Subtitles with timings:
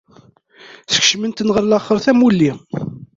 [0.93, 2.51] Skecmen-ten ɣer laxert am wulli.